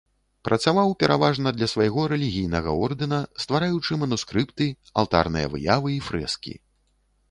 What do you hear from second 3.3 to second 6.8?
ствараючы манускрыпты, алтарныя выявы і фрэскі.